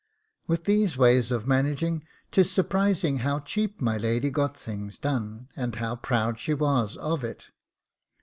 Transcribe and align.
With 0.47 0.63
these 0.63 0.97
ways 0.97 1.29
of 1.29 1.45
managing, 1.45 2.03
'tis 2.31 2.51
surprising 2.51 3.17
how 3.19 3.37
cheap 3.39 3.79
my 3.81 3.97
lady 3.97 4.31
got 4.31 4.57
things 4.57 4.97
done, 4.97 5.49
and 5.55 5.75
how 5.75 5.95
proud 5.95 6.39
she 6.39 6.55
was 6.55 6.97
of 6.97 7.23
it. 7.23 7.51